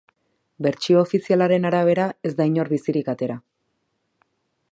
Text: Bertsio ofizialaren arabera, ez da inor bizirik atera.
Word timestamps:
Bertsio 0.67 0.95
ofizialaren 1.01 1.69
arabera, 1.71 2.07
ez 2.29 2.33
da 2.41 2.49
inor 2.53 2.73
bizirik 2.73 3.13
atera. 3.15 3.39